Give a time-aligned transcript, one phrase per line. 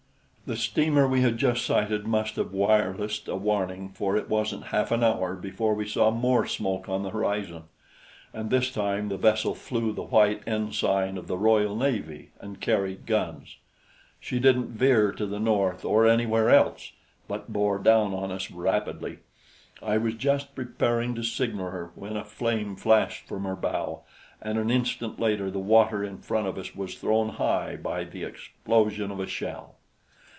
[0.47, 4.91] The steamer we had just sighted must have wirelessed a warning, for it wasn't half
[4.91, 7.69] an hour before we saw more smoke on the horizon,
[8.33, 13.05] and this time the vessel flew the white ensign of the Royal Navy and carried
[13.05, 13.55] guns.
[14.19, 16.91] She didn't veer to the north or anywhere else,
[17.29, 19.19] but bore down on us rapidly.
[19.81, 23.99] I was just preparing to signal her, when a flame flashed from her bows,
[24.41, 28.25] and an instant later the water in front of us was thrown high by the
[28.25, 29.75] explosion of a shell.